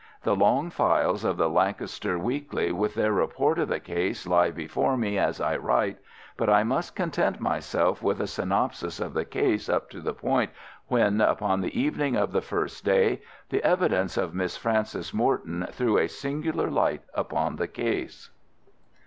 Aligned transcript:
The 0.23 0.35
long 0.35 0.71
files 0.71 1.23
of 1.23 1.37
the 1.37 1.47
Lancaster 1.47 2.17
Weekly 2.17 2.71
with 2.71 2.95
their 2.95 3.13
report 3.13 3.59
of 3.59 3.67
the 3.67 3.79
case 3.79 4.25
lie 4.25 4.49
before 4.49 4.97
me 4.97 5.19
as 5.19 5.39
I 5.39 5.55
write, 5.57 5.99
but 6.37 6.49
I 6.49 6.63
must 6.63 6.95
content 6.95 7.39
myself 7.39 8.01
with 8.01 8.19
a 8.19 8.25
synopsis 8.25 8.99
of 8.99 9.13
the 9.13 9.25
case 9.25 9.69
up 9.69 9.91
to 9.91 10.01
the 10.01 10.15
point 10.15 10.49
when, 10.87 11.21
upon 11.21 11.61
the 11.61 11.79
evening 11.79 12.15
of 12.15 12.31
the 12.31 12.41
first 12.41 12.83
day, 12.83 13.21
the 13.49 13.63
evidence 13.63 14.17
of 14.17 14.33
Miss 14.33 14.57
Frances 14.57 15.13
Morton 15.13 15.67
threw 15.69 15.99
a 15.99 16.07
singular 16.07 16.71
light 16.71 17.03
upon 17.13 17.57
the 17.57 17.67
case. 17.67 18.31